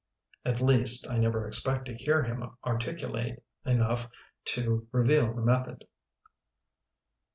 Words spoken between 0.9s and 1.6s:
I never